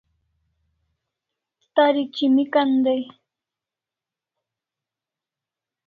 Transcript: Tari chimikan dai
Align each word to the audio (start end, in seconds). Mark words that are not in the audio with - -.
Tari 1.73 2.03
chimikan 2.15 2.69
dai 2.83 3.03